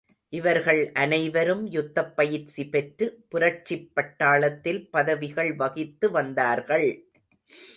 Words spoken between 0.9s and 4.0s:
அனைவரும் யுத்தப் பயிற்சி பெற்று, புரட்சிப்